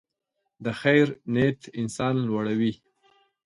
[0.63, 2.73] د خیر نیت انسان لوړوي.